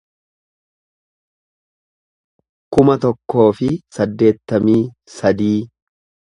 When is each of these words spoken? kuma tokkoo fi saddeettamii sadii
kuma 2.73 2.97
tokkoo 3.05 3.47
fi 3.61 3.71
saddeettamii 3.99 4.83
sadii 5.21 5.57